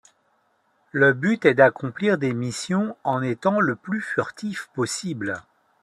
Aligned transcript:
Le 0.93 1.13
but 1.13 1.45
est 1.45 1.53
d'accomplir 1.53 2.17
des 2.17 2.33
missions 2.33 2.97
en 3.03 3.21
étant 3.21 3.59
le 3.59 3.75
plus 3.75 4.01
furtif 4.01 4.67
possible. 4.73 5.43